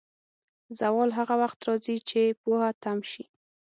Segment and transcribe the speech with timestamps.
[0.79, 3.25] زوال هغه وخت راځي، چې پوهه تم شي.